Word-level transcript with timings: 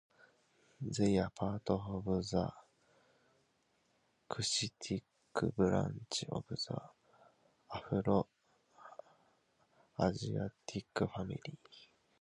They 0.97 1.19
are 1.19 1.27
a 1.27 1.29
part 1.29 1.69
of 1.69 2.05
the 2.05 2.51
Cushitic 4.27 5.03
branch 5.55 6.25
of 6.31 6.43
the 6.49 6.81
Afro-Asiatic 7.71 8.23
family. 10.97 11.59